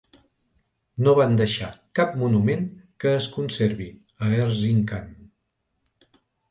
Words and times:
No 1.07 1.13
van 1.19 1.35
deixar 1.41 1.69
cap 2.01 2.17
monument 2.23 2.65
que 3.05 3.15
es 3.21 3.29
conservi 3.37 3.91
a 4.29 4.35
Erzincan. 4.49 5.17